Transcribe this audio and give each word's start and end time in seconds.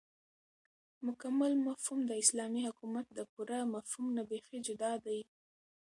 مكمل 1.07 1.51
مفهوم 1.69 1.99
داسلامي 2.11 2.59
حكومت 2.67 3.05
دپوره 3.19 3.57
مفهوم 3.75 4.05
نه 4.15 4.23
بيخي 4.29 4.57
جدا 4.67 4.91
دى 5.05 5.19